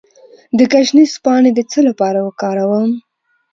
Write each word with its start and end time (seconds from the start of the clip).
د 0.57 0.59
ګشنیز 0.71 1.11
پاڼې 1.23 1.51
د 1.55 1.59
څه 1.71 1.79
لپاره 1.87 2.19
وکاروم؟ 2.27 2.89